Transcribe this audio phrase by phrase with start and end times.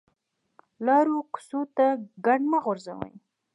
[0.85, 1.85] لارو کوڅو ته
[2.25, 3.13] ګند مه غورځوئ